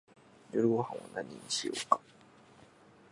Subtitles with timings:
[0.51, 1.99] 夜ごはんは何にしようか